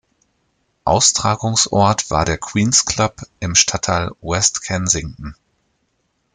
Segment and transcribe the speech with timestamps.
[0.83, 5.35] Austragungsort war der Queen’s Club im Stadtteil West Kensington.